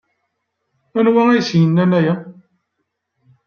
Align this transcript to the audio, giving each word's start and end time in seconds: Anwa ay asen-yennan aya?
Anwa 0.99 1.21
ay 1.29 1.39
asen-yennan 1.39 1.91
aya? 1.99 2.15